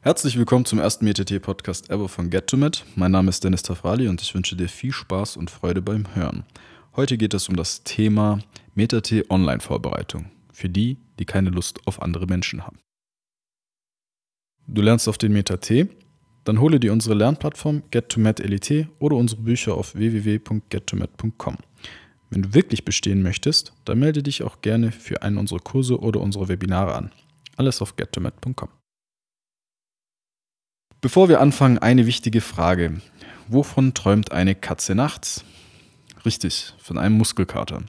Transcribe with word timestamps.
Herzlich 0.00 0.36
willkommen 0.36 0.64
zum 0.64 0.80
ersten 0.80 1.04
MetaT-Podcast 1.04 1.90
ever 1.90 2.08
von 2.08 2.30
GetToMet. 2.30 2.84
Mein 2.96 3.12
Name 3.12 3.28
ist 3.28 3.44
Dennis 3.44 3.62
Tafrali 3.62 4.08
und 4.08 4.20
ich 4.20 4.34
wünsche 4.34 4.56
dir 4.56 4.68
viel 4.68 4.90
Spaß 4.90 5.36
und 5.36 5.52
Freude 5.52 5.82
beim 5.82 6.16
Hören. 6.16 6.44
Heute 6.96 7.16
geht 7.16 7.34
es 7.34 7.48
um 7.48 7.54
das 7.54 7.84
Thema 7.84 8.40
MetaT 8.74 9.30
Online-Vorbereitung 9.30 10.32
für 10.52 10.68
die, 10.68 10.96
die 11.20 11.26
keine 11.26 11.50
Lust 11.50 11.86
auf 11.86 12.02
andere 12.02 12.26
Menschen 12.26 12.66
haben. 12.66 12.80
Du 14.66 14.82
lernst 14.82 15.08
auf 15.08 15.16
den 15.16 15.32
MetaT? 15.32 15.88
Dann 16.46 16.60
hole 16.60 16.78
dir 16.78 16.92
unsere 16.92 17.16
Lernplattform 17.16 17.82
GetToMet 17.90 18.38
LIT 18.38 18.86
oder 19.00 19.16
unsere 19.16 19.42
Bücher 19.42 19.74
auf 19.74 19.96
www.gettomet.com. 19.96 21.56
Wenn 22.30 22.42
du 22.42 22.54
wirklich 22.54 22.84
bestehen 22.84 23.20
möchtest, 23.24 23.72
dann 23.84 23.98
melde 23.98 24.22
dich 24.22 24.44
auch 24.44 24.60
gerne 24.62 24.92
für 24.92 25.22
einen 25.22 25.38
unserer 25.38 25.58
Kurse 25.58 25.98
oder 25.98 26.20
unsere 26.20 26.48
Webinare 26.48 26.94
an. 26.94 27.10
Alles 27.56 27.82
auf 27.82 27.96
gettomet.com. 27.96 28.68
Bevor 31.00 31.28
wir 31.28 31.40
anfangen, 31.40 31.78
eine 31.78 32.06
wichtige 32.06 32.40
Frage. 32.40 33.00
Wovon 33.48 33.92
träumt 33.92 34.30
eine 34.30 34.54
Katze 34.54 34.94
nachts? 34.94 35.44
Richtig, 36.24 36.74
von 36.78 36.96
einem 36.96 37.18
Muskelkater. 37.18 37.82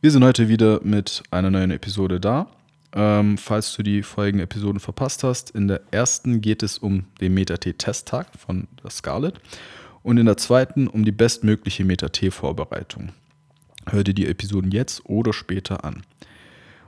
Wir 0.00 0.10
sind 0.10 0.24
heute 0.24 0.48
wieder 0.48 0.80
mit 0.82 1.22
einer 1.30 1.52
neuen 1.52 1.70
Episode 1.70 2.18
da. 2.18 2.48
Ähm, 2.94 3.36
falls 3.38 3.74
du 3.74 3.82
die 3.82 4.02
folgenden 4.02 4.44
Episoden 4.44 4.78
verpasst 4.78 5.24
hast, 5.24 5.50
in 5.50 5.66
der 5.66 5.80
ersten 5.90 6.40
geht 6.40 6.62
es 6.62 6.78
um 6.78 7.06
den 7.20 7.34
Meta-T-Testtag 7.34 8.28
von 8.38 8.68
der 8.82 8.90
Scarlett 8.90 9.40
und 10.02 10.16
in 10.16 10.26
der 10.26 10.36
zweiten 10.36 10.86
um 10.86 11.04
die 11.04 11.12
bestmögliche 11.12 11.84
Meta-T-Vorbereitung. 11.84 13.12
Hör 13.88 14.04
dir 14.04 14.14
die 14.14 14.26
Episoden 14.26 14.70
jetzt 14.70 15.04
oder 15.06 15.32
später 15.32 15.84
an. 15.84 16.02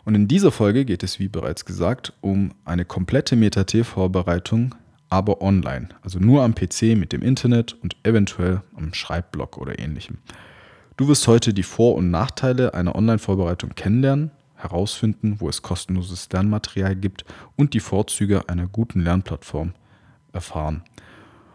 Und 0.05 0.15
in 0.15 0.29
dieser 0.29 0.53
Folge 0.53 0.84
geht 0.84 1.03
es, 1.03 1.19
wie 1.19 1.29
bereits 1.29 1.65
gesagt, 1.65 2.12
um 2.21 2.55
eine 2.65 2.84
komplette 2.84 3.34
Meta-T-Vorbereitung 3.34 4.75
aber 5.09 5.41
online, 5.41 5.89
also 6.03 6.19
nur 6.19 6.43
am 6.43 6.55
PC 6.55 6.97
mit 6.97 7.12
dem 7.12 7.23
Internet 7.23 7.77
und 7.83 7.97
eventuell 8.03 8.62
am 8.75 8.93
Schreibblock 8.93 9.57
oder 9.59 9.79
ähnlichem. 9.79 10.19
Du 10.97 11.09
wirst 11.09 11.29
heute 11.29 11.53
die 11.53 11.62
Vor- 11.62 11.95
und 11.95 12.11
Nachteile 12.11 12.75
einer 12.75 12.95
Online-Vorbereitung 12.95 13.75
kennenlernen, 13.75 14.31
herausfinden, 14.57 15.37
wo 15.39 15.49
es 15.49 15.62
kostenloses 15.62 16.29
Lernmaterial 16.33 16.97
gibt 16.97 17.25
und 17.57 17.75
die 17.75 17.81
Vorzüge 17.81 18.49
einer 18.49 18.67
guten 18.67 19.01
Lernplattform 19.01 19.75
erfahren. 20.33 20.83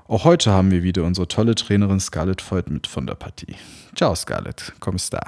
Auch 0.08 0.26
heute 0.26 0.52
haben 0.52 0.72
wir 0.72 0.84
wieder 0.84 1.04
unsere 1.04 1.28
tolle 1.28 1.56
Trainerin 1.56 2.00
Scarlett 2.00 2.42
Voigt 2.52 2.70
mit 2.70 2.88
von 2.88 3.08
der 3.08 3.16
Partie. 3.16 3.56
Ciao 3.96 4.14
Scarlett, 4.14 4.74
come 4.80 5.00
sta? 5.00 5.22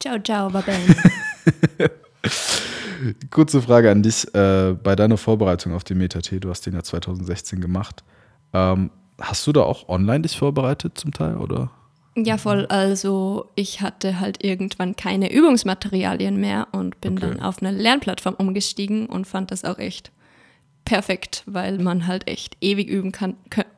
Ciao, 0.00 0.18
ciao, 0.18 0.50
Babel. 0.50 0.74
Kurze 3.30 3.62
Frage 3.62 3.90
an 3.90 4.02
dich. 4.02 4.32
Äh, 4.34 4.74
bei 4.82 4.94
deiner 4.96 5.16
Vorbereitung 5.16 5.74
auf 5.74 5.84
den 5.84 5.98
MetaT, 5.98 6.32
du 6.40 6.50
hast 6.50 6.66
den 6.66 6.74
ja 6.74 6.82
2016 6.82 7.60
gemacht. 7.60 8.04
Ähm, 8.52 8.90
hast 9.20 9.46
du 9.46 9.52
da 9.52 9.62
auch 9.62 9.88
online 9.88 10.22
dich 10.22 10.38
vorbereitet 10.38 10.98
zum 10.98 11.12
Teil, 11.12 11.36
oder? 11.36 11.70
Ja, 12.16 12.38
voll. 12.38 12.64
Also 12.66 13.50
ich 13.56 13.82
hatte 13.82 14.18
halt 14.18 14.42
irgendwann 14.42 14.96
keine 14.96 15.30
Übungsmaterialien 15.30 16.40
mehr 16.40 16.68
und 16.72 16.98
bin 17.02 17.18
okay. 17.18 17.28
dann 17.28 17.40
auf 17.40 17.60
eine 17.60 17.70
Lernplattform 17.70 18.34
umgestiegen 18.34 19.06
und 19.06 19.26
fand 19.26 19.50
das 19.50 19.64
auch 19.64 19.78
echt 19.78 20.10
perfekt, 20.86 21.42
weil 21.46 21.78
man 21.78 22.06
halt 22.06 22.26
echt 22.26 22.56
ewig 22.62 22.88
üben 22.88 23.12
kann, 23.12 23.34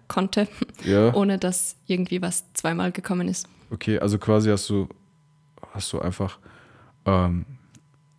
konnte, 0.06 0.46
ja. 0.84 1.12
ohne 1.14 1.38
dass 1.38 1.76
irgendwie 1.86 2.22
was 2.22 2.44
zweimal 2.52 2.92
gekommen 2.92 3.26
ist. 3.26 3.48
Okay, 3.70 3.98
also 3.98 4.18
quasi 4.18 4.50
hast 4.50 4.70
du, 4.70 4.88
hast 5.72 5.92
du 5.92 6.00
einfach 6.00 6.38
ähm, 7.06 7.44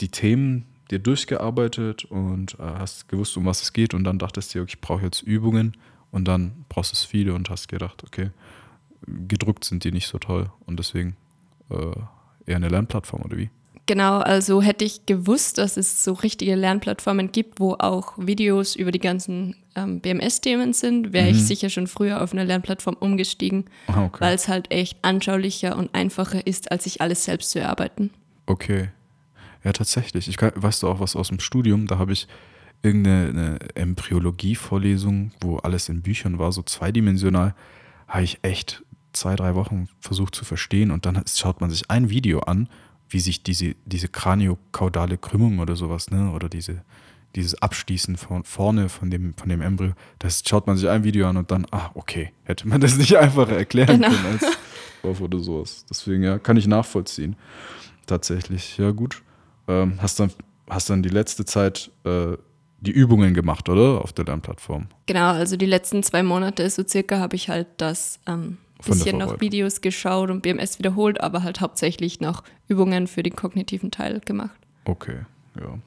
die 0.01 0.09
Themen 0.09 0.65
dir 0.91 0.99
durchgearbeitet 0.99 2.05
und 2.05 2.55
äh, 2.59 2.63
hast 2.63 3.07
gewusst, 3.07 3.37
um 3.37 3.45
was 3.45 3.61
es 3.61 3.71
geht 3.71 3.93
und 3.93 4.03
dann 4.03 4.19
dachtest 4.19 4.53
du 4.53 4.59
dir, 4.59 4.63
okay, 4.63 4.73
ich 4.75 4.81
brauche 4.81 5.03
jetzt 5.03 5.21
Übungen 5.21 5.77
und 6.11 6.27
dann 6.27 6.65
brauchst 6.67 6.91
du 6.91 6.95
es 6.95 7.05
viele 7.05 7.33
und 7.33 7.49
hast 7.49 7.67
gedacht, 7.69 8.03
okay, 8.03 8.31
gedruckt 9.05 9.63
sind 9.63 9.83
die 9.83 9.91
nicht 9.91 10.07
so 10.07 10.17
toll 10.17 10.51
und 10.65 10.77
deswegen 10.77 11.15
äh, 11.69 11.75
eher 12.45 12.57
eine 12.57 12.69
Lernplattform 12.69 13.21
oder 13.21 13.37
wie? 13.37 13.49
Genau, 13.85 14.19
also 14.19 14.61
hätte 14.61 14.85
ich 14.85 15.07
gewusst, 15.07 15.57
dass 15.57 15.75
es 15.75 16.03
so 16.03 16.13
richtige 16.13 16.53
Lernplattformen 16.53 17.31
gibt, 17.31 17.59
wo 17.59 17.73
auch 17.73 18.13
Videos 18.17 18.75
über 18.75 18.91
die 18.91 18.99
ganzen 18.99 19.55
ähm, 19.75 19.99
BMS-Themen 19.99 20.73
sind, 20.73 21.11
wäre 21.11 21.25
mhm. 21.25 21.31
ich 21.31 21.43
sicher 21.43 21.71
schon 21.71 21.87
früher 21.87 22.21
auf 22.21 22.31
eine 22.31 22.43
Lernplattform 22.43 22.95
umgestiegen, 22.99 23.65
ah, 23.87 24.03
okay. 24.03 24.21
weil 24.21 24.35
es 24.35 24.47
halt 24.47 24.71
echt 24.71 24.99
anschaulicher 25.01 25.75
und 25.75 25.95
einfacher 25.95 26.45
ist, 26.45 26.71
als 26.71 26.83
sich 26.83 27.01
alles 27.01 27.25
selbst 27.25 27.49
zu 27.49 27.59
erarbeiten. 27.59 28.11
Okay, 28.45 28.89
ja, 29.63 29.73
tatsächlich. 29.73 30.27
Ich 30.27 30.37
kann, 30.37 30.51
weißt 30.55 30.83
du 30.83 30.87
auch 30.87 30.99
was 30.99 31.15
aus 31.15 31.29
dem 31.29 31.39
Studium? 31.39 31.87
Da 31.87 31.97
habe 31.97 32.13
ich 32.13 32.27
irgendeine 32.81 33.57
Embryologie-Vorlesung, 33.75 35.31
wo 35.41 35.57
alles 35.57 35.89
in 35.89 36.01
Büchern 36.01 36.39
war, 36.39 36.51
so 36.51 36.61
zweidimensional, 36.61 37.55
habe 38.07 38.23
ich 38.23 38.39
echt 38.41 38.83
zwei, 39.19 39.35
drei 39.35 39.55
Wochen 39.55 39.87
versucht 39.99 40.35
zu 40.35 40.45
verstehen 40.45 40.91
und 40.91 41.05
dann 41.05 41.21
schaut 41.27 41.61
man 41.61 41.69
sich 41.69 41.89
ein 41.89 42.09
Video 42.09 42.39
an, 42.41 42.69
wie 43.09 43.19
sich 43.19 43.43
diese, 43.43 43.75
diese 43.85 44.07
kraniokaudale 44.07 45.17
Krümmung 45.17 45.59
oder 45.59 45.75
sowas, 45.75 46.11
ne, 46.11 46.31
oder 46.31 46.49
diese, 46.49 46.83
dieses 47.35 47.61
Abschließen 47.61 48.17
von 48.17 48.43
vorne 48.43 48.89
von 48.89 49.09
dem, 49.09 49.33
von 49.35 49.49
dem 49.49 49.61
Embryo, 49.61 49.93
das 50.19 50.43
schaut 50.47 50.67
man 50.67 50.77
sich 50.77 50.89
ein 50.89 51.03
Video 51.03 51.27
an 51.27 51.37
und 51.37 51.51
dann, 51.51 51.65
ah, 51.71 51.91
okay, 51.93 52.31
hätte 52.43 52.67
man 52.67 52.81
das 52.81 52.97
nicht 52.97 53.17
einfacher 53.17 53.57
erklären 53.57 54.01
genau. 54.01 54.09
können 54.09 54.39
als 54.39 54.57
Dorf 55.03 55.21
oder 55.21 55.39
sowas. 55.39 55.85
Deswegen, 55.89 56.23
ja, 56.23 56.39
kann 56.39 56.57
ich 56.57 56.67
nachvollziehen. 56.67 57.35
Tatsächlich, 58.05 58.77
ja, 58.77 58.91
gut 58.91 59.21
ähm, 59.69 59.93
hast, 60.01 60.19
dann, 60.19 60.31
hast 60.69 60.89
dann 60.89 61.03
die 61.03 61.09
letzte 61.09 61.45
Zeit 61.45 61.91
äh, 62.03 62.35
die 62.81 62.91
Übungen 62.91 63.33
gemacht, 63.33 63.69
oder? 63.69 64.01
Auf 64.01 64.13
der 64.13 64.25
Lernplattform. 64.25 64.87
Genau, 65.05 65.31
also 65.31 65.55
die 65.55 65.65
letzten 65.65 66.01
zwei 66.01 66.23
Monate 66.23 66.69
so 66.69 66.83
circa 66.85 67.19
habe 67.19 67.35
ich 67.35 67.49
halt 67.49 67.67
das 67.77 68.19
ähm, 68.25 68.57
bisschen 68.85 69.17
noch 69.17 69.41
Videos 69.41 69.81
geschaut 69.81 70.29
und 70.29 70.41
BMS 70.41 70.79
wiederholt, 70.79 71.21
aber 71.21 71.43
halt 71.43 71.61
hauptsächlich 71.61 72.19
noch 72.19 72.43
Übungen 72.67 73.07
für 73.07 73.23
den 73.23 73.35
kognitiven 73.35 73.91
Teil 73.91 74.19
gemacht. 74.21 74.59
Okay, 74.85 75.19
ja. 75.59 75.77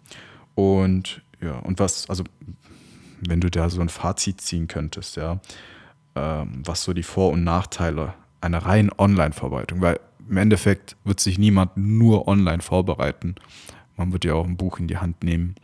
Und 0.54 1.22
ja, 1.40 1.58
und 1.58 1.80
was, 1.80 2.08
also 2.08 2.24
wenn 3.20 3.40
du 3.40 3.50
da 3.50 3.70
so 3.70 3.80
ein 3.80 3.88
Fazit 3.88 4.40
ziehen 4.40 4.68
könntest, 4.68 5.16
ja, 5.16 5.40
ähm, 6.14 6.62
was 6.64 6.84
so 6.84 6.92
die 6.92 7.02
Vor- 7.02 7.32
und 7.32 7.44
Nachteile 7.44 8.14
einer 8.40 8.58
reinen 8.58 8.90
Online-Vorbereitung, 8.96 9.80
weil 9.80 10.00
im 10.28 10.36
Endeffekt 10.36 10.96
wird 11.04 11.20
sich 11.20 11.38
niemand 11.38 11.76
nur 11.76 12.28
online 12.28 12.62
vorbereiten. 12.62 13.34
Man 13.96 14.12
wird 14.12 14.24
ja 14.24 14.34
auch 14.34 14.46
ein 14.46 14.56
Buch 14.56 14.78
in 14.78 14.88
die 14.88 14.98
Hand 14.98 15.22
nehmen. 15.22 15.54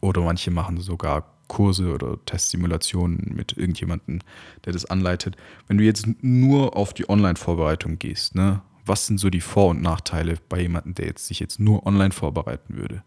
Oder 0.00 0.22
manche 0.22 0.50
machen 0.50 0.80
sogar 0.80 1.31
Kurse 1.48 1.92
oder 1.92 2.18
Testsimulationen 2.24 3.32
mit 3.34 3.56
irgendjemandem, 3.56 4.20
der 4.64 4.72
das 4.72 4.84
anleitet. 4.84 5.36
Wenn 5.68 5.78
du 5.78 5.84
jetzt 5.84 6.06
nur 6.22 6.76
auf 6.76 6.94
die 6.94 7.08
Online-Vorbereitung 7.08 7.98
gehst, 7.98 8.34
ne, 8.34 8.62
was 8.84 9.06
sind 9.06 9.18
so 9.18 9.30
die 9.30 9.40
Vor- 9.40 9.70
und 9.70 9.82
Nachteile 9.82 10.36
bei 10.48 10.60
jemandem, 10.60 10.94
der 10.94 11.06
jetzt 11.06 11.26
sich 11.26 11.40
jetzt 11.40 11.60
nur 11.60 11.86
online 11.86 12.12
vorbereiten 12.12 12.76
würde? 12.76 13.02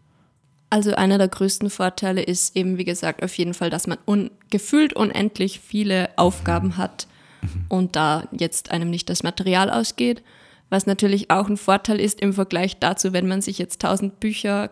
Also 0.70 0.94
einer 0.94 1.18
der 1.18 1.28
größten 1.28 1.70
Vorteile 1.70 2.22
ist 2.22 2.56
eben, 2.56 2.76
wie 2.78 2.84
gesagt, 2.84 3.22
auf 3.22 3.36
jeden 3.38 3.54
Fall, 3.54 3.70
dass 3.70 3.86
man 3.86 3.98
un 4.06 4.30
gefühlt 4.50 4.94
unendlich 4.94 5.60
viele 5.60 6.10
Aufgaben 6.16 6.68
mhm. 6.68 6.76
hat 6.76 7.06
mhm. 7.42 7.64
und 7.68 7.96
da 7.96 8.26
jetzt 8.32 8.70
einem 8.70 8.90
nicht 8.90 9.08
das 9.08 9.22
Material 9.22 9.70
ausgeht 9.70 10.22
was 10.70 10.86
natürlich 10.86 11.30
auch 11.30 11.48
ein 11.48 11.56
Vorteil 11.56 12.00
ist 12.00 12.20
im 12.20 12.32
Vergleich 12.32 12.78
dazu, 12.78 13.12
wenn 13.12 13.28
man 13.28 13.40
sich 13.40 13.58
jetzt 13.58 13.82
tausend 13.82 14.18
Bücher 14.18 14.68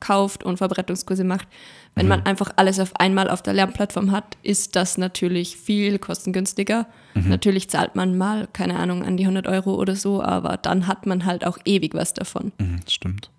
kauft 0.00 0.42
und 0.44 0.56
Verbreitungskurse 0.56 1.24
macht. 1.24 1.46
Wenn 1.94 2.06
mhm. 2.06 2.10
man 2.10 2.26
einfach 2.26 2.52
alles 2.56 2.80
auf 2.80 2.96
einmal 2.96 3.28
auf 3.30 3.42
der 3.42 3.54
Lernplattform 3.54 4.10
hat, 4.12 4.36
ist 4.42 4.76
das 4.76 4.98
natürlich 4.98 5.56
viel 5.56 5.98
kostengünstiger. 5.98 6.86
Mhm. 7.14 7.28
Natürlich 7.28 7.68
zahlt 7.68 7.96
man 7.96 8.16
mal, 8.16 8.48
keine 8.52 8.76
Ahnung, 8.76 9.04
an 9.04 9.16
die 9.16 9.24
100 9.24 9.46
Euro 9.46 9.74
oder 9.74 9.96
so, 9.96 10.22
aber 10.22 10.56
dann 10.56 10.86
hat 10.86 11.06
man 11.06 11.26
halt 11.26 11.46
auch 11.46 11.58
ewig 11.64 11.94
was 11.94 12.14
davon. 12.14 12.52
Mhm, 12.58 12.80
stimmt. 12.88 13.30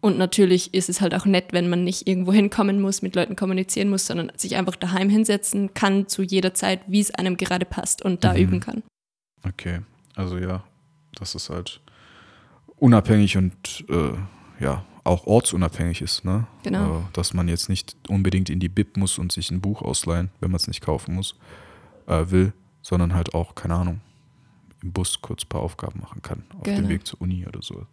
Und 0.00 0.18
natürlich 0.18 0.74
ist 0.74 0.88
es 0.88 1.00
halt 1.00 1.14
auch 1.14 1.26
nett, 1.26 1.52
wenn 1.52 1.70
man 1.70 1.84
nicht 1.84 2.08
irgendwo 2.08 2.32
hinkommen 2.32 2.80
muss, 2.80 3.02
mit 3.02 3.14
Leuten 3.14 3.36
kommunizieren 3.36 3.88
muss, 3.88 4.06
sondern 4.06 4.32
sich 4.36 4.56
einfach 4.56 4.74
daheim 4.74 5.08
hinsetzen 5.08 5.74
kann 5.74 6.08
zu 6.08 6.22
jeder 6.22 6.54
Zeit, 6.54 6.80
wie 6.88 6.98
es 6.98 7.14
einem 7.14 7.36
gerade 7.36 7.64
passt 7.64 8.04
und 8.04 8.24
da 8.24 8.32
mhm. 8.32 8.38
üben 8.38 8.60
kann. 8.60 8.82
Okay, 9.46 9.80
also 10.16 10.38
ja, 10.38 10.64
dass 11.14 11.36
es 11.36 11.50
halt 11.50 11.80
unabhängig 12.76 13.36
und 13.36 13.84
äh, 13.88 14.14
ja, 14.58 14.84
auch 15.04 15.26
ortsunabhängig 15.26 16.00
ist. 16.00 16.24
Ne? 16.24 16.46
Genau. 16.62 16.98
Äh, 16.98 17.02
dass 17.12 17.34
man 17.34 17.48
jetzt 17.48 17.68
nicht 17.68 17.96
unbedingt 18.08 18.50
in 18.50 18.60
die 18.60 18.68
Bib 18.68 18.96
muss 18.96 19.18
und 19.18 19.32
sich 19.32 19.50
ein 19.50 19.60
Buch 19.60 19.82
ausleihen, 19.82 20.30
wenn 20.40 20.50
man 20.50 20.56
es 20.56 20.68
nicht 20.68 20.80
kaufen 20.80 21.14
muss, 21.14 21.36
äh, 22.06 22.24
will, 22.28 22.52
sondern 22.82 23.14
halt 23.14 23.34
auch, 23.34 23.54
keine 23.54 23.74
Ahnung, 23.74 24.00
im 24.82 24.92
Bus 24.92 25.20
kurz 25.20 25.44
ein 25.44 25.48
paar 25.48 25.62
Aufgaben 25.62 26.00
machen 26.00 26.22
kann, 26.22 26.44
auf 26.56 26.64
genau. 26.64 26.82
dem 26.82 26.88
Weg 26.88 27.06
zur 27.06 27.20
Uni 27.20 27.46
oder 27.46 27.62
so. 27.62 27.86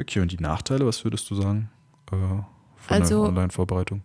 Okay, 0.00 0.20
und 0.20 0.32
die 0.32 0.38
Nachteile, 0.38 0.86
was 0.86 1.04
würdest 1.04 1.30
du 1.30 1.34
sagen 1.34 1.70
äh, 2.10 2.16
von 2.16 2.46
also, 2.88 3.22
der 3.22 3.28
Online-Vorbereitung? 3.28 4.02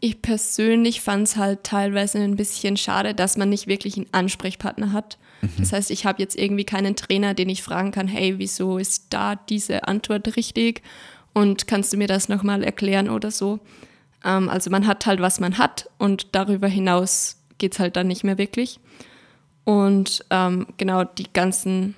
Ich 0.00 0.20
persönlich 0.20 1.00
fand 1.00 1.28
es 1.28 1.36
halt 1.36 1.62
teilweise 1.62 2.18
ein 2.18 2.34
bisschen 2.34 2.76
schade, 2.76 3.14
dass 3.14 3.36
man 3.36 3.48
nicht 3.48 3.68
wirklich 3.68 3.96
einen 3.96 4.08
Ansprechpartner 4.10 4.92
hat. 4.92 5.16
Mhm. 5.42 5.50
Das 5.58 5.72
heißt, 5.72 5.90
ich 5.92 6.06
habe 6.06 6.20
jetzt 6.20 6.36
irgendwie 6.36 6.64
keinen 6.64 6.96
Trainer, 6.96 7.34
den 7.34 7.48
ich 7.48 7.62
fragen 7.62 7.92
kann, 7.92 8.08
hey, 8.08 8.38
wieso 8.38 8.78
ist 8.78 9.06
da 9.10 9.36
diese 9.36 9.86
Antwort 9.86 10.36
richtig? 10.36 10.82
Und 11.34 11.66
kannst 11.66 11.92
du 11.92 11.96
mir 11.96 12.08
das 12.08 12.28
nochmal 12.28 12.62
erklären 12.62 13.08
oder 13.08 13.30
so? 13.30 13.60
Ähm, 14.24 14.48
also 14.48 14.70
man 14.70 14.86
hat 14.86 15.06
halt, 15.06 15.20
was 15.20 15.40
man 15.40 15.58
hat 15.58 15.88
und 15.98 16.34
darüber 16.34 16.68
hinaus 16.68 17.38
geht 17.58 17.74
es 17.74 17.78
halt 17.78 17.96
dann 17.96 18.08
nicht 18.08 18.24
mehr 18.24 18.38
wirklich. 18.38 18.80
Und 19.64 20.24
ähm, 20.30 20.66
genau 20.76 21.04
die 21.04 21.32
ganzen, 21.32 21.94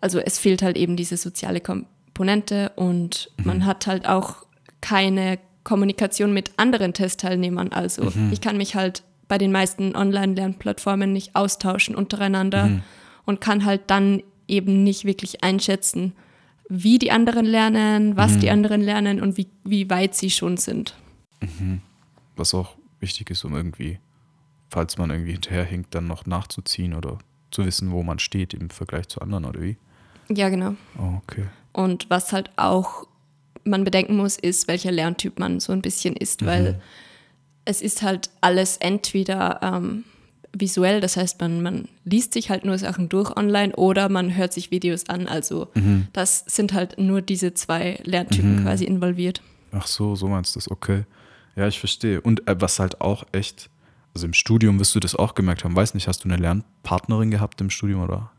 also 0.00 0.18
es 0.20 0.38
fehlt 0.38 0.62
halt 0.62 0.76
eben 0.76 0.96
diese 0.96 1.16
soziale 1.16 1.60
Komponente 1.60 2.70
und 2.76 3.30
mhm. 3.38 3.46
man 3.46 3.66
hat 3.66 3.86
halt 3.86 4.06
auch 4.06 4.46
keine 4.80 5.38
Kommunikation 5.64 6.32
mit 6.32 6.52
anderen 6.58 6.92
Testteilnehmern. 6.92 7.72
Also 7.72 8.04
mhm. 8.04 8.30
ich 8.32 8.40
kann 8.40 8.56
mich 8.56 8.74
halt 8.74 9.02
bei 9.26 9.38
den 9.38 9.50
meisten 9.50 9.96
Online-Lernplattformen 9.96 11.12
nicht 11.12 11.34
austauschen 11.34 11.94
untereinander 11.94 12.66
mhm. 12.66 12.82
und 13.24 13.40
kann 13.40 13.64
halt 13.64 13.82
dann 13.88 14.22
eben 14.46 14.84
nicht 14.84 15.04
wirklich 15.04 15.42
einschätzen, 15.42 16.12
wie 16.68 16.98
die 16.98 17.10
anderen 17.10 17.44
lernen, 17.44 18.16
was 18.16 18.32
mhm. 18.32 18.40
die 18.40 18.50
anderen 18.50 18.80
lernen 18.80 19.20
und 19.20 19.36
wie, 19.36 19.48
wie 19.64 19.88
weit 19.90 20.14
sie 20.14 20.30
schon 20.30 20.56
sind. 20.56 20.94
Mhm. 21.40 21.80
Was 22.36 22.54
auch 22.54 22.76
wichtig 23.00 23.30
ist, 23.30 23.44
um 23.44 23.54
irgendwie, 23.54 23.98
falls 24.70 24.98
man 24.98 25.10
irgendwie 25.10 25.32
hinterherhinkt, 25.32 25.94
dann 25.94 26.06
noch 26.06 26.26
nachzuziehen 26.26 26.94
oder 26.94 27.18
zu 27.50 27.64
wissen, 27.64 27.92
wo 27.92 28.02
man 28.02 28.18
steht 28.18 28.54
im 28.54 28.70
Vergleich 28.70 29.08
zu 29.08 29.20
anderen 29.20 29.44
oder 29.44 29.60
wie? 29.62 29.76
Ja, 30.28 30.48
genau. 30.48 30.74
Oh, 30.98 31.20
okay. 31.22 31.44
Und 31.72 32.08
was 32.08 32.32
halt 32.32 32.50
auch 32.56 33.06
man 33.64 33.84
bedenken 33.84 34.16
muss, 34.16 34.36
ist, 34.36 34.68
welcher 34.68 34.92
Lerntyp 34.92 35.38
man 35.38 35.60
so 35.60 35.72
ein 35.72 35.82
bisschen 35.82 36.16
ist, 36.16 36.42
mhm. 36.42 36.46
weil 36.46 36.82
es 37.64 37.80
ist 37.80 38.02
halt 38.02 38.30
alles 38.40 38.76
entweder 38.78 39.60
ähm, 39.62 40.04
visuell, 40.58 41.00
das 41.00 41.16
heißt, 41.16 41.40
man, 41.40 41.62
man 41.62 41.88
liest 42.04 42.32
sich 42.34 42.50
halt 42.50 42.64
nur 42.64 42.78
Sachen 42.78 43.08
durch 43.08 43.36
online 43.36 43.74
oder 43.76 44.08
man 44.08 44.36
hört 44.36 44.52
sich 44.52 44.70
Videos 44.70 45.08
an. 45.08 45.26
Also 45.26 45.68
mhm. 45.74 46.08
das 46.12 46.44
sind 46.46 46.72
halt 46.72 46.98
nur 46.98 47.22
diese 47.22 47.54
zwei 47.54 47.98
Lerntypen 48.04 48.60
mhm. 48.60 48.62
quasi 48.62 48.84
involviert. 48.84 49.42
Ach 49.72 49.86
so, 49.86 50.14
so 50.14 50.28
meinst 50.28 50.54
du 50.54 50.60
das, 50.60 50.70
okay. 50.70 51.04
Ja, 51.56 51.68
ich 51.68 51.78
verstehe. 51.78 52.20
Und 52.20 52.46
äh, 52.48 52.60
was 52.60 52.78
halt 52.78 53.00
auch 53.00 53.24
echt, 53.32 53.70
also 54.14 54.26
im 54.26 54.34
Studium 54.34 54.78
wirst 54.78 54.94
du 54.94 55.00
das 55.00 55.14
auch 55.14 55.34
gemerkt 55.34 55.64
haben, 55.64 55.74
weiß 55.74 55.94
nicht, 55.94 56.08
hast 56.08 56.24
du 56.24 56.28
eine 56.28 56.36
Lernpartnerin 56.36 57.30
gehabt 57.30 57.60
im 57.60 57.70
Studium 57.70 58.02
oder? 58.02 58.30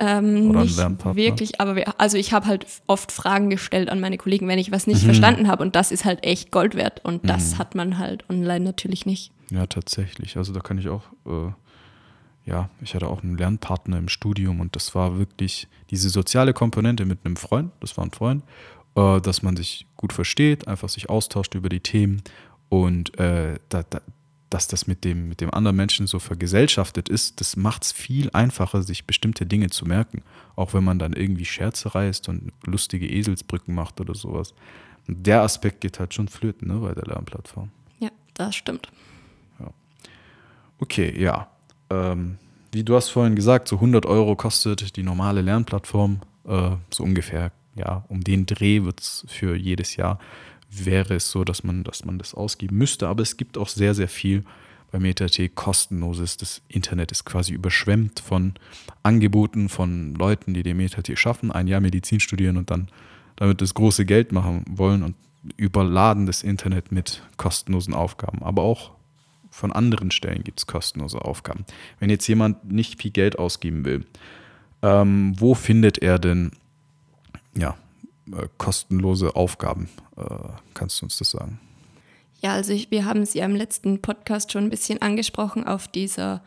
Ähm, 0.00 0.50
oder 0.50 0.62
nicht 0.62 0.78
wirklich, 1.16 1.60
aber 1.60 1.74
wir, 1.74 2.00
also 2.00 2.16
ich 2.16 2.32
habe 2.32 2.46
halt 2.46 2.66
oft 2.86 3.10
Fragen 3.10 3.50
gestellt 3.50 3.90
an 3.90 3.98
meine 3.98 4.16
Kollegen, 4.16 4.46
wenn 4.46 4.58
ich 4.58 4.70
was 4.70 4.86
nicht 4.86 5.02
mhm. 5.02 5.06
verstanden 5.06 5.48
habe 5.48 5.64
und 5.64 5.74
das 5.74 5.90
ist 5.90 6.04
halt 6.04 6.22
echt 6.24 6.52
Gold 6.52 6.76
wert 6.76 7.04
und 7.04 7.28
das 7.28 7.54
mhm. 7.54 7.58
hat 7.58 7.74
man 7.74 7.98
halt 7.98 8.24
online 8.30 8.64
natürlich 8.64 9.06
nicht. 9.06 9.32
Ja, 9.50 9.66
tatsächlich. 9.66 10.36
Also 10.36 10.52
da 10.52 10.60
kann 10.60 10.78
ich 10.78 10.88
auch, 10.88 11.04
äh, 11.26 11.52
ja, 12.44 12.70
ich 12.80 12.94
hatte 12.94 13.08
auch 13.08 13.22
einen 13.22 13.36
Lernpartner 13.36 13.98
im 13.98 14.08
Studium 14.08 14.60
und 14.60 14.76
das 14.76 14.94
war 14.94 15.18
wirklich 15.18 15.68
diese 15.90 16.10
soziale 16.10 16.52
Komponente 16.52 17.04
mit 17.06 17.24
einem 17.24 17.36
Freund, 17.36 17.72
das 17.80 17.96
war 17.96 18.04
ein 18.04 18.10
Freund, 18.10 18.44
äh, 18.94 19.20
dass 19.20 19.42
man 19.42 19.56
sich 19.56 19.86
gut 19.96 20.12
versteht, 20.12 20.68
einfach 20.68 20.88
sich 20.88 21.08
austauscht 21.08 21.54
über 21.54 21.68
die 21.68 21.80
Themen 21.80 22.22
und 22.68 23.18
äh, 23.18 23.58
da, 23.68 23.82
da, 23.82 24.00
dass 24.50 24.66
das 24.66 24.86
mit 24.86 25.04
dem, 25.04 25.28
mit 25.28 25.40
dem 25.40 25.52
anderen 25.52 25.76
Menschen 25.76 26.06
so 26.06 26.18
vergesellschaftet 26.18 27.08
ist, 27.08 27.40
das 27.40 27.56
macht 27.56 27.84
es 27.84 27.92
viel 27.92 28.30
einfacher, 28.32 28.82
sich 28.82 29.06
bestimmte 29.06 29.46
Dinge 29.46 29.68
zu 29.70 29.84
merken. 29.84 30.22
Auch 30.56 30.74
wenn 30.74 30.84
man 30.84 30.98
dann 30.98 31.12
irgendwie 31.12 31.44
Scherze 31.44 31.94
reißt 31.94 32.28
und 32.28 32.52
lustige 32.64 33.08
Eselsbrücken 33.08 33.74
macht 33.74 34.00
oder 34.00 34.14
sowas. 34.14 34.54
Der 35.06 35.42
Aspekt 35.42 35.80
geht 35.80 35.98
halt 35.98 36.14
schon 36.14 36.28
flöten 36.28 36.68
ne, 36.68 36.80
bei 36.80 36.94
der 36.94 37.04
Lernplattform. 37.04 37.70
Ja, 37.98 38.10
das 38.34 38.56
stimmt. 38.56 38.90
Okay, 40.80 41.20
ja. 41.20 41.48
Ähm, 41.90 42.38
wie 42.72 42.84
du 42.84 42.94
hast 42.94 43.08
vorhin 43.08 43.34
gesagt, 43.34 43.68
so 43.68 43.76
100 43.76 44.06
Euro 44.06 44.36
kostet 44.36 44.96
die 44.96 45.02
normale 45.02 45.40
Lernplattform. 45.40 46.20
Äh, 46.46 46.70
so 46.90 47.04
ungefähr, 47.04 47.52
ja, 47.74 48.04
um 48.08 48.22
den 48.22 48.46
Dreh 48.46 48.84
wird 48.84 49.00
es 49.00 49.24
für 49.28 49.56
jedes 49.56 49.96
Jahr 49.96 50.18
wäre 50.70 51.14
es 51.14 51.30
so, 51.30 51.44
dass 51.44 51.64
man, 51.64 51.84
dass 51.84 52.04
man 52.04 52.18
das 52.18 52.34
ausgeben 52.34 52.76
müsste. 52.76 53.08
Aber 53.08 53.22
es 53.22 53.36
gibt 53.36 53.58
auch 53.58 53.68
sehr, 53.68 53.94
sehr 53.94 54.08
viel 54.08 54.44
bei 54.90 54.98
MetaT 54.98 55.54
kostenloses. 55.54 56.36
Das 56.36 56.62
Internet 56.68 57.12
ist 57.12 57.24
quasi 57.24 57.52
überschwemmt 57.52 58.20
von 58.20 58.54
Angeboten 59.02 59.68
von 59.68 60.14
Leuten, 60.14 60.54
die 60.54 60.62
den 60.62 60.76
MetaT 60.76 61.18
schaffen, 61.18 61.50
ein 61.52 61.68
Jahr 61.68 61.80
Medizin 61.80 62.20
studieren 62.20 62.56
und 62.56 62.70
dann 62.70 62.88
damit 63.36 63.60
das 63.60 63.74
große 63.74 64.04
Geld 64.04 64.32
machen 64.32 64.64
wollen 64.68 65.02
und 65.02 65.14
überladen 65.56 66.26
das 66.26 66.42
Internet 66.42 66.90
mit 66.90 67.22
kostenlosen 67.36 67.94
Aufgaben. 67.94 68.42
Aber 68.42 68.62
auch 68.62 68.90
von 69.58 69.72
anderen 69.72 70.10
Stellen 70.10 70.44
gibt 70.44 70.60
es 70.60 70.66
kostenlose 70.66 71.20
Aufgaben. 71.22 71.64
Wenn 71.98 72.10
jetzt 72.10 72.26
jemand 72.28 72.70
nicht 72.70 73.02
viel 73.02 73.10
Geld 73.10 73.38
ausgeben 73.38 73.84
will, 73.84 74.06
ähm, 74.82 75.34
wo 75.36 75.54
findet 75.54 75.98
er 75.98 76.18
denn 76.18 76.52
ja, 77.56 77.76
äh, 78.32 78.46
kostenlose 78.56 79.34
Aufgaben. 79.34 79.88
Äh, 80.16 80.22
kannst 80.74 81.00
du 81.00 81.06
uns 81.06 81.18
das 81.18 81.30
sagen? 81.30 81.58
Ja, 82.40 82.52
also 82.52 82.72
ich, 82.72 82.90
wir 82.90 83.04
haben 83.04 83.26
sie 83.26 83.38
ja 83.38 83.46
im 83.46 83.56
letzten 83.56 84.00
Podcast 84.00 84.52
schon 84.52 84.64
ein 84.64 84.70
bisschen 84.70 85.02
angesprochen 85.02 85.66
auf 85.66 85.88
dieser 85.88 86.40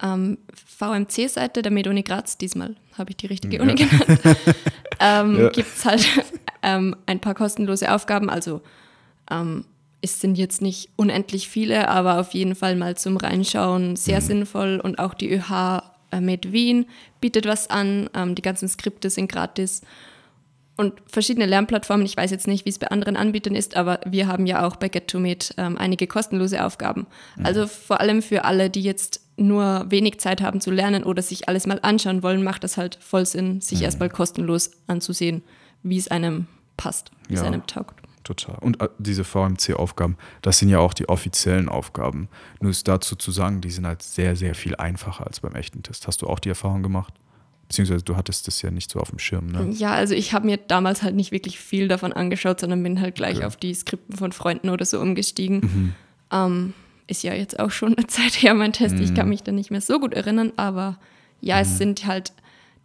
ähm, 0.00 0.38
VMC-Seite 0.54 1.62
der 1.62 1.72
MedUni 1.72 2.02
Graz. 2.02 2.38
Diesmal 2.38 2.76
habe 2.96 3.10
ich 3.10 3.16
die 3.16 3.26
richtige 3.26 3.56
ja. 3.56 3.62
Uni 3.62 3.74
genannt. 3.74 4.20
ähm, 5.00 5.40
ja. 5.40 5.48
Gibt 5.48 5.76
es 5.76 5.84
halt 5.84 6.06
ähm, 6.62 6.94
ein 7.06 7.20
paar 7.20 7.34
kostenlose 7.34 7.92
Aufgaben. 7.92 8.30
Also 8.30 8.62
ähm, 9.30 9.64
es 10.02 10.20
sind 10.20 10.36
jetzt 10.36 10.60
nicht 10.60 10.90
unendlich 10.96 11.48
viele, 11.48 11.88
aber 11.88 12.20
auf 12.20 12.34
jeden 12.34 12.54
Fall 12.54 12.76
mal 12.76 12.96
zum 12.96 13.16
Reinschauen 13.16 13.96
sehr 13.96 14.20
mhm. 14.20 14.24
sinnvoll. 14.24 14.80
Und 14.82 14.98
auch 14.98 15.14
die 15.14 15.32
ÖH 15.32 15.82
äh, 16.10 16.20
Med 16.20 16.52
Wien 16.52 16.86
bietet 17.20 17.46
was 17.46 17.70
an. 17.70 18.10
Ähm, 18.12 18.34
die 18.34 18.42
ganzen 18.42 18.68
Skripte 18.68 19.08
sind 19.10 19.30
gratis 19.30 19.82
und 20.76 20.94
verschiedene 21.06 21.46
Lernplattformen. 21.46 22.04
Ich 22.04 22.16
weiß 22.16 22.32
jetzt 22.32 22.48
nicht, 22.48 22.64
wie 22.64 22.70
es 22.70 22.80
bei 22.80 22.88
anderen 22.88 23.16
Anbietern 23.16 23.54
ist, 23.54 23.76
aber 23.76 24.00
wir 24.04 24.26
haben 24.26 24.46
ja 24.46 24.66
auch 24.66 24.76
bei 24.76 24.88
GetToMeet 24.88 25.54
ähm, 25.56 25.78
einige 25.78 26.08
kostenlose 26.08 26.64
Aufgaben. 26.64 27.06
Mhm. 27.36 27.46
Also 27.46 27.66
vor 27.68 28.00
allem 28.00 28.22
für 28.22 28.44
alle, 28.44 28.70
die 28.70 28.82
jetzt 28.82 29.20
nur 29.36 29.86
wenig 29.88 30.18
Zeit 30.18 30.42
haben 30.42 30.60
zu 30.60 30.70
lernen 30.70 31.04
oder 31.04 31.22
sich 31.22 31.48
alles 31.48 31.66
mal 31.66 31.78
anschauen 31.82 32.22
wollen, 32.22 32.42
macht 32.42 32.64
das 32.64 32.76
halt 32.76 32.98
voll 33.00 33.24
Sinn, 33.24 33.60
sich 33.60 33.78
mhm. 33.78 33.84
erstmal 33.84 34.08
kostenlos 34.08 34.72
anzusehen, 34.88 35.42
wie 35.84 35.98
es 35.98 36.08
einem 36.08 36.46
passt, 36.76 37.12
wie 37.28 37.34
ja, 37.34 37.40
es 37.40 37.46
einem 37.46 37.66
taugt. 37.66 38.01
Total. 38.24 38.56
Und 38.60 38.80
äh, 38.80 38.88
diese 38.98 39.24
VMC-Aufgaben, 39.24 40.16
das 40.42 40.58
sind 40.58 40.68
ja 40.68 40.78
auch 40.78 40.94
die 40.94 41.08
offiziellen 41.08 41.68
Aufgaben. 41.68 42.28
Nur 42.60 42.70
ist 42.70 42.86
dazu 42.86 43.16
zu 43.16 43.32
sagen, 43.32 43.60
die 43.60 43.70
sind 43.70 43.86
halt 43.86 44.02
sehr, 44.02 44.36
sehr 44.36 44.54
viel 44.54 44.76
einfacher 44.76 45.26
als 45.26 45.40
beim 45.40 45.54
echten 45.54 45.82
Test. 45.82 46.06
Hast 46.06 46.22
du 46.22 46.28
auch 46.28 46.38
die 46.38 46.50
Erfahrung 46.50 46.82
gemacht? 46.82 47.14
Beziehungsweise 47.66 48.04
du 48.04 48.16
hattest 48.16 48.46
das 48.46 48.60
ja 48.62 48.70
nicht 48.70 48.90
so 48.90 49.00
auf 49.00 49.10
dem 49.10 49.18
Schirm, 49.18 49.46
ne? 49.46 49.70
Ja, 49.70 49.94
also 49.94 50.14
ich 50.14 50.34
habe 50.34 50.46
mir 50.46 50.58
damals 50.58 51.02
halt 51.02 51.14
nicht 51.14 51.32
wirklich 51.32 51.58
viel 51.58 51.88
davon 51.88 52.12
angeschaut, 52.12 52.60
sondern 52.60 52.82
bin 52.82 53.00
halt 53.00 53.14
gleich 53.14 53.38
ja. 53.38 53.46
auf 53.46 53.56
die 53.56 53.72
Skripten 53.72 54.16
von 54.16 54.32
Freunden 54.32 54.68
oder 54.68 54.84
so 54.84 55.00
umgestiegen. 55.00 55.60
Mhm. 55.60 55.94
Ähm, 56.30 56.74
ist 57.06 57.22
ja 57.22 57.34
jetzt 57.34 57.58
auch 57.58 57.70
schon 57.70 57.96
eine 57.96 58.06
Zeit 58.08 58.42
her, 58.42 58.54
mein 58.54 58.72
Test. 58.72 58.96
Mhm. 58.96 59.02
Ich 59.02 59.14
kann 59.14 59.26
mhm. 59.26 59.30
mich 59.30 59.42
da 59.42 59.52
nicht 59.52 59.70
mehr 59.70 59.80
so 59.80 59.98
gut 59.98 60.14
erinnern, 60.14 60.52
aber 60.56 60.98
ja, 61.40 61.56
mhm. 61.56 61.62
es 61.62 61.78
sind 61.78 62.06
halt, 62.06 62.32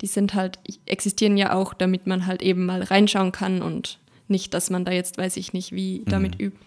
die 0.01 0.07
sind 0.07 0.33
halt, 0.33 0.59
existieren 0.85 1.37
ja 1.37 1.53
auch, 1.53 1.73
damit 1.73 2.07
man 2.07 2.25
halt 2.25 2.41
eben 2.41 2.65
mal 2.65 2.81
reinschauen 2.81 3.31
kann 3.31 3.61
und 3.61 3.99
nicht, 4.29 4.53
dass 4.53 4.69
man 4.69 4.85
da 4.85 4.91
jetzt, 4.91 5.17
weiß 5.17 5.37
ich 5.37 5.53
nicht, 5.53 5.71
wie 5.71 6.03
damit 6.05 6.39
mhm. 6.39 6.47
übt. 6.47 6.57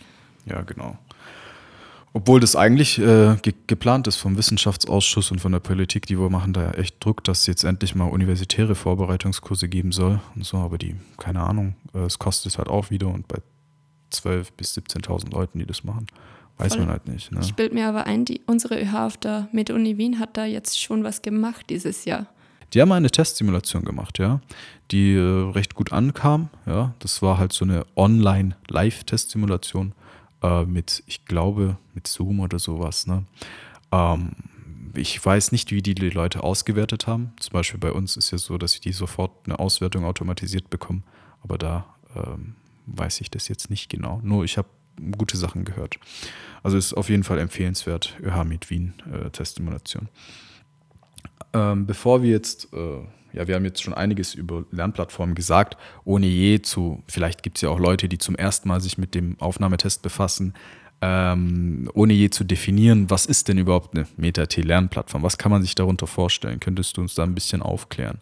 Ja, 0.46 0.62
genau. 0.62 0.96
Obwohl 2.12 2.40
das 2.40 2.56
eigentlich 2.56 2.98
äh, 2.98 3.36
ge 3.40 3.54
geplant 3.68 4.08
ist 4.08 4.16
vom 4.16 4.36
Wissenschaftsausschuss 4.36 5.30
und 5.30 5.40
von 5.40 5.52
der 5.52 5.60
Politik, 5.60 6.06
die 6.06 6.18
wir 6.18 6.28
machen 6.28 6.52
da 6.52 6.62
ja 6.62 6.70
echt 6.72 7.04
Druck, 7.04 7.22
dass 7.22 7.40
es 7.40 7.46
jetzt 7.46 7.62
endlich 7.62 7.94
mal 7.94 8.06
universitäre 8.06 8.74
Vorbereitungskurse 8.74 9.68
geben 9.68 9.92
soll 9.92 10.20
und 10.34 10.44
so, 10.44 10.56
aber 10.56 10.76
die, 10.76 10.96
keine 11.18 11.40
Ahnung, 11.40 11.76
äh, 11.94 12.00
es 12.00 12.18
kostet 12.18 12.52
es 12.52 12.58
halt 12.58 12.68
auch 12.68 12.90
wieder 12.90 13.06
und 13.06 13.28
bei 13.28 13.38
12.000 14.12 14.46
bis 14.56 14.76
17.000 14.76 15.32
Leuten, 15.32 15.60
die 15.60 15.66
das 15.66 15.84
machen, 15.84 16.08
weiß 16.58 16.74
Voll. 16.74 16.80
man 16.80 16.90
halt 16.90 17.06
nicht. 17.06 17.30
Ne? 17.30 17.40
Ich 17.42 17.54
bilde 17.54 17.76
mir 17.76 17.86
aber 17.86 18.06
ein, 18.06 18.24
die, 18.24 18.40
unsere 18.44 18.80
ÖH 18.80 19.06
auf 19.06 19.16
der 19.16 19.48
Med-Uni 19.52 19.96
Wien 19.96 20.18
hat 20.18 20.36
da 20.36 20.44
jetzt 20.44 20.80
schon 20.80 21.04
was 21.04 21.22
gemacht 21.22 21.66
dieses 21.70 22.04
Jahr. 22.06 22.26
Die 22.72 22.80
haben 22.80 22.92
eine 22.92 23.10
Testsimulation 23.10 23.84
gemacht, 23.84 24.18
ja, 24.18 24.40
die 24.90 25.14
äh, 25.14 25.50
recht 25.52 25.74
gut 25.74 25.92
ankam. 25.92 26.50
Ja, 26.66 26.94
das 26.98 27.22
war 27.22 27.38
halt 27.38 27.52
so 27.52 27.64
eine 27.64 27.84
Online-Live-Testsimulation 27.96 29.92
äh, 30.42 30.64
mit, 30.64 31.02
ich 31.06 31.24
glaube, 31.24 31.76
mit 31.94 32.06
Zoom 32.06 32.40
oder 32.40 32.58
sowas. 32.58 33.06
Ne? 33.06 33.24
Ähm, 33.92 34.32
ich 34.94 35.24
weiß 35.24 35.52
nicht, 35.52 35.70
wie 35.70 35.82
die, 35.82 35.94
die 35.94 36.10
Leute 36.10 36.42
ausgewertet 36.42 37.06
haben. 37.06 37.32
Zum 37.38 37.52
Beispiel 37.52 37.78
bei 37.78 37.92
uns 37.92 38.16
ist 38.16 38.30
ja 38.30 38.38
so, 38.38 38.58
dass 38.58 38.80
die 38.80 38.92
sofort 38.92 39.32
eine 39.44 39.58
Auswertung 39.58 40.04
automatisiert 40.04 40.70
bekommen. 40.70 41.04
Aber 41.42 41.58
da 41.58 41.86
ähm, 42.14 42.54
weiß 42.86 43.20
ich 43.20 43.30
das 43.30 43.48
jetzt 43.48 43.70
nicht 43.70 43.88
genau. 43.88 44.20
Nur 44.22 44.44
ich 44.44 44.58
habe 44.58 44.68
gute 45.16 45.36
Sachen 45.36 45.64
gehört. 45.64 45.98
Also 46.62 46.76
ist 46.76 46.92
auf 46.94 47.08
jeden 47.08 47.24
Fall 47.24 47.38
empfehlenswert, 47.38 48.16
ÖH 48.20 48.44
mit 48.44 48.70
Wien 48.70 48.94
äh, 49.12 49.30
Testsimulation. 49.30 50.08
Ähm, 51.52 51.86
bevor 51.86 52.22
wir 52.22 52.30
jetzt 52.30 52.72
äh, 52.72 53.00
ja, 53.32 53.46
wir 53.46 53.54
haben 53.54 53.64
jetzt 53.64 53.82
schon 53.82 53.94
einiges 53.94 54.34
über 54.34 54.64
Lernplattformen 54.70 55.34
gesagt, 55.34 55.76
ohne 56.04 56.26
je 56.26 56.62
zu, 56.62 57.02
vielleicht 57.06 57.42
gibt 57.42 57.58
es 57.58 57.62
ja 57.62 57.68
auch 57.68 57.78
Leute, 57.78 58.08
die 58.08 58.18
zum 58.18 58.34
ersten 58.34 58.68
Mal 58.68 58.80
sich 58.80 58.98
mit 58.98 59.14
dem 59.14 59.36
Aufnahmetest 59.40 60.02
befassen. 60.02 60.54
ähm, 61.02 61.90
ohne 61.94 62.12
je 62.12 62.28
zu 62.28 62.44
definieren, 62.44 63.08
was 63.08 63.24
ist 63.24 63.48
denn 63.48 63.56
überhaupt 63.56 63.96
eine 63.96 64.06
Meta-T-Lernplattform? 64.18 65.22
Was 65.22 65.38
kann 65.38 65.50
man 65.50 65.62
sich 65.62 65.74
darunter 65.74 66.06
vorstellen? 66.06 66.60
Könntest 66.60 66.96
du 66.96 67.00
uns 67.00 67.14
da 67.14 67.22
ein 67.22 67.34
bisschen 67.34 67.62
aufklären? 67.62 68.18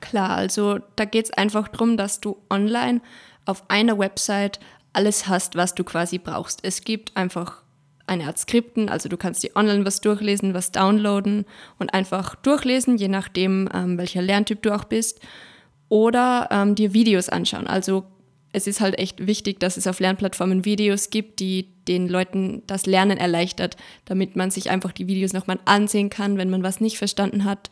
Klar, 0.00 0.30
also 0.30 0.80
da 0.96 1.06
geht 1.06 1.26
es 1.26 1.30
einfach 1.32 1.68
darum, 1.68 1.96
dass 1.96 2.20
du 2.20 2.36
online 2.50 3.00
auf 3.46 3.70
einer 3.70 3.98
Website 3.98 4.60
alles 4.92 5.28
hast, 5.28 5.56
was 5.56 5.74
du 5.74 5.82
quasi 5.82 6.18
brauchst. 6.18 6.60
Es 6.62 6.82
gibt 6.82 7.16
einfach 7.16 7.62
eine 8.10 8.26
Art 8.26 8.38
Skripten, 8.38 8.88
also 8.88 9.08
du 9.08 9.16
kannst 9.16 9.42
dir 9.42 9.52
online 9.54 9.86
was 9.86 10.00
durchlesen, 10.00 10.52
was 10.52 10.72
downloaden 10.72 11.46
und 11.78 11.94
einfach 11.94 12.34
durchlesen, 12.34 12.96
je 12.96 13.08
nachdem, 13.08 13.68
ähm, 13.72 13.96
welcher 13.98 14.20
Lerntyp 14.20 14.60
du 14.62 14.74
auch 14.74 14.84
bist, 14.84 15.20
oder 15.88 16.48
ähm, 16.50 16.74
dir 16.74 16.92
Videos 16.92 17.28
anschauen. 17.28 17.66
Also 17.66 18.04
es 18.52 18.66
ist 18.66 18.80
halt 18.80 18.98
echt 18.98 19.26
wichtig, 19.26 19.60
dass 19.60 19.76
es 19.76 19.86
auf 19.86 20.00
Lernplattformen 20.00 20.64
Videos 20.64 21.10
gibt, 21.10 21.38
die 21.38 21.68
den 21.86 22.08
Leuten 22.08 22.62
das 22.66 22.84
Lernen 22.84 23.16
erleichtert, 23.16 23.76
damit 24.06 24.34
man 24.34 24.50
sich 24.50 24.70
einfach 24.70 24.90
die 24.90 25.06
Videos 25.06 25.32
nochmal 25.32 25.60
ansehen 25.64 26.10
kann, 26.10 26.36
wenn 26.36 26.50
man 26.50 26.64
was 26.64 26.80
nicht 26.80 26.98
verstanden 26.98 27.44
hat 27.44 27.70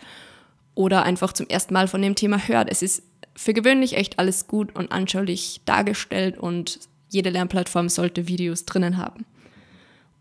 oder 0.77 1.03
einfach 1.03 1.33
zum 1.33 1.49
ersten 1.49 1.75
Mal 1.75 1.89
von 1.89 2.01
dem 2.01 2.15
Thema 2.15 2.47
hört. 2.47 2.71
Es 2.71 2.83
ist 2.83 3.03
für 3.35 3.55
gewöhnlich 3.55 3.97
echt 3.97 4.21
alles 4.21 4.47
gut 4.47 4.75
und 4.77 4.93
anschaulich 4.93 5.63
dargestellt 5.65 6.39
und 6.39 6.79
jede 7.09 7.31
Lernplattform 7.31 7.89
sollte 7.89 8.29
Videos 8.29 8.65
drinnen 8.65 8.99
haben. 8.99 9.25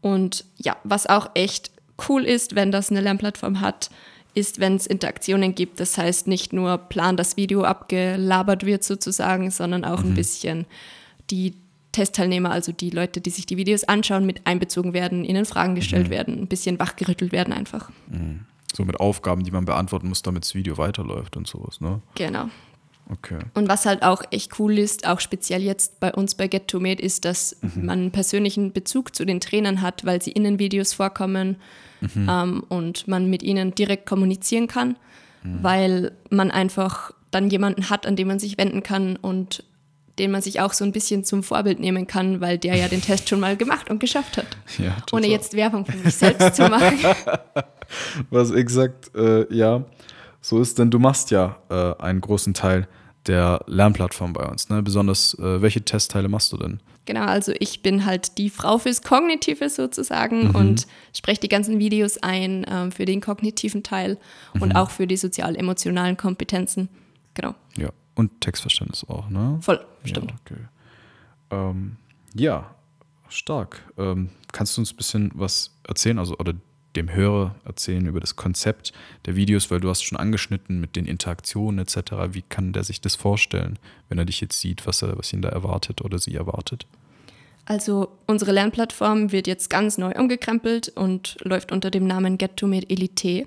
Und 0.02 0.46
ja, 0.58 0.78
was 0.84 1.08
auch 1.08 1.32
echt 1.34 1.72
cool 2.08 2.24
ist, 2.24 2.56
wenn 2.56 2.72
das 2.72 2.92
eine 2.92 3.02
Lernplattform 3.02 3.62
hat, 3.62 3.90
ist, 4.34 4.60
wenn 4.60 4.76
es 4.76 4.86
Interaktionen 4.86 5.56
gibt. 5.56 5.80
Das 5.80 5.98
heißt, 5.98 6.28
nicht 6.28 6.54
nur 6.54 6.78
plan 6.78 7.18
das 7.18 7.38
Video 7.38 7.64
abgelabert 7.64 8.66
wird 8.66 8.84
sozusagen, 8.84 9.50
sondern 9.50 9.84
auch 9.84 10.04
mhm. 10.04 10.12
ein 10.12 10.14
bisschen 10.14 10.66
die 11.32 11.56
Testteilnehmer, 11.92 12.52
also 12.52 12.72
die 12.72 12.92
Leute, 12.92 13.20
die 13.22 13.32
sich 13.32 13.48
die 13.48 13.58
Videos 13.58 13.84
anschauen, 13.84 14.28
mit 14.28 14.46
einbezogen 14.46 14.94
werden, 14.94 15.26
ihnen 15.26 15.46
Fragen 15.46 15.74
gestellt 15.74 16.08
mhm. 16.08 16.12
werden, 16.12 16.40
ein 16.40 16.48
bisschen 16.48 16.78
wachgerüttelt 16.78 17.32
werden 17.32 17.52
einfach. 17.52 17.90
Mhm. 18.08 18.42
So 18.76 18.86
mit 18.86 19.00
Aufgaben, 19.00 19.44
die 19.44 19.50
man 19.50 19.66
beantworten 19.66 20.08
muss, 20.08 20.22
damit 20.22 20.44
das 20.44 20.54
Video 20.54 20.78
weiterläuft 20.78 21.36
und 21.36 21.48
sowas, 21.48 21.82
ne? 21.82 22.02
Genau. 22.14 22.50
Okay. 23.10 23.40
Und 23.54 23.70
was 23.70 23.86
halt 23.86 24.04
auch 24.04 24.24
echt 24.32 24.60
cool 24.60 24.78
ist, 24.78 25.08
auch 25.08 25.20
speziell 25.20 25.62
jetzt 25.62 26.00
bei 26.00 26.14
uns 26.14 26.36
bei 26.36 26.48
Get 26.48 26.68
to 26.68 26.80
Made, 26.80 27.02
ist, 27.02 27.26
dass 27.26 27.56
mhm. 27.62 27.86
man 27.86 28.00
einen 28.00 28.12
persönlichen 28.12 28.74
Bezug 28.74 29.16
zu 29.16 29.26
den 29.26 29.40
Trainern 29.40 29.82
hat, 29.82 30.06
weil 30.06 30.22
sie 30.22 30.32
in 30.32 30.44
den 30.44 30.60
Videos 30.60 30.94
vorkommen 30.94 31.58
mhm. 32.02 32.28
ähm, 32.30 32.64
und 32.68 33.08
man 33.08 33.30
mit 33.30 33.44
ihnen 33.44 33.74
direkt 33.74 34.06
kommunizieren 34.06 34.68
kann, 34.68 34.98
mhm. 35.44 35.64
weil 35.64 36.12
man 36.30 36.52
einfach 36.52 37.12
dann 37.32 37.50
jemanden 37.50 37.90
hat, 37.90 38.06
an 38.06 38.16
den 38.16 38.28
man 38.28 38.40
sich 38.40 38.58
wenden 38.58 38.84
kann 38.84 39.16
und 39.16 39.64
den 40.20 40.32
man 40.32 40.42
sich 40.42 40.60
auch 40.62 40.74
so 40.74 40.84
ein 40.84 40.92
bisschen 40.92 41.24
zum 41.24 41.44
Vorbild 41.44 41.80
nehmen 41.80 42.08
kann, 42.08 42.42
weil 42.42 42.58
der 42.58 42.76
ja 42.76 42.88
den 42.88 43.02
Test 43.02 43.30
schon 43.30 43.40
mal 43.40 43.56
gemacht 43.56 43.90
und 43.90 44.00
geschafft 44.00 44.38
hat. 44.38 44.48
Ja, 44.78 44.96
Ohne 45.12 45.28
jetzt 45.28 45.56
Werbung 45.56 45.86
für 45.86 45.98
mich 45.98 46.16
selbst 46.16 46.56
zu 46.56 46.68
machen. 46.68 47.00
Was 48.30 48.52
exakt, 48.52 49.16
äh, 49.16 49.52
ja, 49.54 49.86
so 50.48 50.62
ist, 50.62 50.80
denn 50.80 50.90
du 50.90 50.98
machst 50.98 51.30
ja 51.30 51.58
äh, 51.70 52.02
einen 52.02 52.22
großen 52.22 52.54
Teil 52.54 52.88
der 53.26 53.66
Lernplattform 53.68 54.32
bei 54.32 54.46
uns. 54.46 54.70
Ne? 54.70 54.82
Besonders, 54.82 55.34
äh, 55.40 55.62
welche 55.62 55.82
Testteile 55.82 56.30
machst 56.30 56.54
du 56.54 56.58
denn? 56.58 56.80
Genau, 57.06 57.26
also 57.26 57.52
ich 57.60 57.82
bin 57.82 58.06
halt 58.06 58.38
die 58.38 58.50
Frau 58.50 58.78
fürs 58.78 59.02
Kognitive 59.02 59.70
sozusagen 59.70 60.48
mhm. 60.48 60.56
und 60.56 60.88
spreche 61.14 61.42
die 61.42 61.50
ganzen 61.50 61.80
Videos 61.80 62.18
ein 62.24 62.66
ähm, 62.70 62.94
für 62.94 63.04
den 63.04 63.20
kognitiven 63.20 63.84
Teil 63.84 64.18
mhm. 64.54 64.62
und 64.62 64.76
auch 64.78 64.90
für 64.90 65.06
die 65.06 65.18
sozial-emotionalen 65.18 66.16
Kompetenzen. 66.16 66.88
Genau. 67.34 67.54
Ja, 67.76 67.90
und 68.16 68.40
Textverständnis 68.40 69.06
auch, 69.10 69.30
ne? 69.30 69.58
Voll, 69.60 69.86
stimmt. 70.06 70.32
Ja, 70.32 70.38
okay. 70.46 70.62
ähm, 71.52 71.98
ja 72.34 72.74
stark. 73.28 73.84
Ähm, 73.98 74.30
kannst 74.54 74.78
du 74.78 74.82
uns 74.82 74.94
ein 74.94 74.96
bisschen 74.96 75.32
was 75.34 75.78
erzählen, 75.86 76.20
also 76.20 76.38
oder 76.38 76.54
dem 76.98 77.14
Hörer 77.14 77.56
erzählen 77.64 78.06
über 78.08 78.20
das 78.20 78.36
Konzept 78.36 78.92
der 79.26 79.36
Videos, 79.36 79.72
weil 79.72 79.80
du 79.80 79.90
hast 79.90 80.04
schon 80.04 80.18
angeschnitten 80.18 80.82
mit 80.82 80.96
den 80.96 81.06
Interaktionen 81.06 81.80
etc. 81.80 82.12
Wie 82.32 82.42
kann 82.42 82.74
der 82.74 82.84
sich 82.84 83.00
das 83.00 83.16
vorstellen, 83.16 83.80
wenn 84.10 84.18
er 84.18 84.26
dich 84.26 84.42
jetzt 84.42 84.60
sieht, 84.60 84.86
was, 84.86 85.02
er, 85.02 85.18
was 85.18 85.32
ihn 85.32 85.42
da 85.42 85.50
erwartet 85.50 86.02
oder 86.02 86.20
sie 86.20 86.36
erwartet? 86.36 86.86
Also 87.66 88.10
unsere 88.28 88.54
Lernplattform 88.54 89.32
wird 89.32 89.46
jetzt 89.46 89.70
ganz 89.70 89.98
neu 89.98 90.14
umgekrempelt 90.14 90.90
und 90.90 91.38
läuft 91.44 91.72
unter 91.72 91.92
dem 91.92 92.08
Namen 92.08 92.38
Get 92.38 92.58
to 92.58 92.66
Meet 92.66 92.90
Elite. 92.90 93.46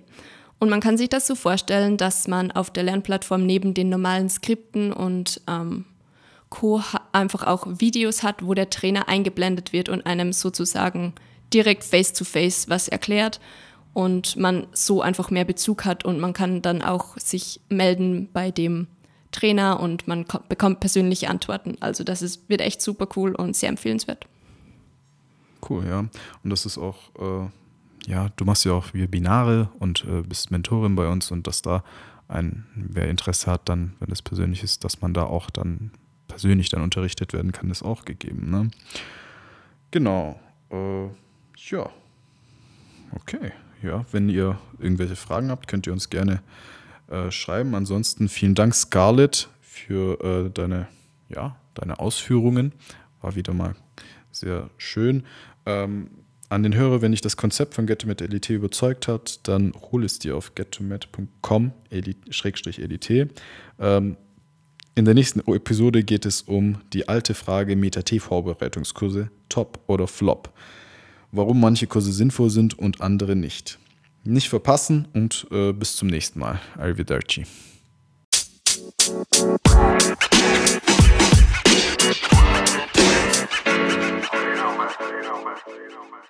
Und 0.59 0.69
man 0.69 0.80
kann 0.80 0.99
sich 0.99 1.09
das 1.09 1.26
so 1.26 1.35
vorstellen, 1.35 1.97
dass 1.97 2.28
man 2.28 2.50
auf 2.50 2.71
der 2.71 2.83
Lernplattform 2.83 3.47
neben 3.47 3.73
den 3.73 3.88
normalen 3.88 4.28
Skripten 4.28 4.92
und 4.92 5.40
ähm, 5.49 5.87
Co. 6.50 6.83
einfach 7.12 7.47
auch 7.47 7.66
Videos 7.66 8.23
hat, 8.23 8.45
wo 8.45 8.52
der 8.52 8.69
Trainer 8.69 9.09
eingeblendet 9.09 9.73
wird 9.73 9.88
und 9.88 10.04
einem 10.04 10.35
sozusagen 10.35 11.14
direkt 11.52 11.85
face-to-face 11.85 12.66
-face 12.66 12.69
was 12.69 12.88
erklärt 12.88 13.40
und 13.92 14.37
man 14.37 14.66
so 14.73 15.02
einfach 15.02 15.30
mehr 15.30 15.45
Bezug 15.45 15.85
hat 15.85 16.04
und 16.04 16.21
man 16.21 16.33
kann 16.33 16.62
dann 16.62 16.83
auch 16.83 17.16
sich 17.19 17.61
melden 17.69 18.28
bei 18.33 18.50
dem 18.50 18.87
Trainer 19.33 19.80
und 19.80 20.09
man 20.09 20.25
bekommt 20.49 20.80
persönliche 20.80 21.28
Antworten. 21.28 21.76
Also 21.80 22.04
das 22.04 22.23
ist, 22.23 22.49
wird 22.49 22.61
echt 22.61 22.83
super 22.83 23.09
cool 23.16 23.35
und 23.35 23.57
sehr 23.57 23.69
empfehlenswert. 23.69 24.26
Cool, 25.69 25.87
ja. 25.87 26.00
Und 26.00 26.50
das 26.50 26.66
ist 26.66 26.78
auch, 26.78 26.97
äh, 27.19 28.11
ja, 28.11 28.30
du 28.37 28.45
machst 28.45 28.64
ja 28.64 28.73
auch 28.73 28.92
Webinare 28.95 29.69
und 29.78 30.04
äh, 30.04 30.23
bist 30.23 30.50
Mentorin 30.50 30.97
bei 30.97 31.09
uns 31.09 31.30
und 31.30 31.47
dass 31.47 31.62
da 31.62 31.85
ein, 32.28 32.66
wer 32.75 33.09
Interesse 33.09 33.50
hat, 33.50 33.69
dann, 33.69 33.95
wenn 34.00 34.11
es 34.11 34.23
persönlich 34.23 34.62
ist, 34.62 34.85
dass 34.85 35.00
man 35.00 35.14
da 35.14 35.25
auch 35.25 35.50
dann 35.50 35.90
persönlich 36.28 36.69
dann 36.69 36.83
unterrichtet 36.83 37.33
werden 37.33 37.52
kann, 37.52 37.71
ist 37.71 37.83
auch 37.83 38.04
gegeben. 38.04 38.50
Ne? 38.50 38.71
Genau. 39.90 40.40
Äh, 40.71 41.09
ja. 41.69 41.90
Okay. 43.12 43.52
Ja, 43.83 44.05
wenn 44.12 44.29
ihr 44.29 44.59
irgendwelche 44.79 45.17
Fragen 45.17 45.50
habt, 45.50 45.67
könnt 45.67 45.87
ihr 45.87 45.93
uns 45.93 46.11
gerne 46.11 46.43
äh, 47.09 47.31
schreiben. 47.31 47.75
Ansonsten 47.75 48.29
vielen 48.29 48.55
Dank, 48.55 48.75
Scarlett, 48.75 49.49
für 49.61 50.21
äh, 50.23 50.50
deine, 50.50 50.88
ja, 51.29 51.57
deine 51.75 51.99
Ausführungen. 51.99 52.73
War 53.23 53.37
wieder 53.37 53.55
mal 53.55 53.75
sehr 54.31 54.69
schön. 54.76 55.25
Ähm, 55.67 56.11
an 56.50 56.62
den 56.62 56.75
Hörer, 56.75 57.00
wenn 57.00 57.12
dich 57.12 57.21
das 57.21 57.37
Konzept 57.37 57.75
von 57.75 57.87
GetToMed 57.87 58.21
Elite 58.21 58.55
überzeugt 58.55 59.09
hat, 59.09 59.49
dann 59.49 59.73
hol 59.93 60.05
es 60.05 60.19
dir 60.19 60.37
auf 60.37 60.55
gettomed.com-elite. 60.55 63.29
Ähm, 63.79 64.17
in 64.97 65.05
der 65.05 65.14
nächsten 65.14 65.40
Episode 65.40 66.02
geht 66.02 66.26
es 66.26 66.43
um 66.43 66.81
die 66.93 67.09
alte 67.09 67.35
Frage 67.35 67.76
Meta-T-Vorbereitungskurse, 67.76 69.31
Top 69.49 69.79
oder 69.87 70.09
Flop 70.09 70.52
warum 71.33 71.61
manche 71.61 71.87
Kurse 71.87 72.13
sinnvoll 72.13 72.51
sind 72.51 72.79
und 72.79 73.01
andere 73.01 73.37
nicht. 73.37 73.79
Nicht 74.25 74.49
verpassen 74.49 75.09
und 75.15 75.47
äh, 75.51 75.73
bis 75.73 75.97
zum 75.97 76.09
nächsten 76.09 76.39
Mal. 76.39 76.61
Arrivederci. 76.77 77.47
You 79.01 79.57
know, 84.57 84.75
man. 84.77 86.21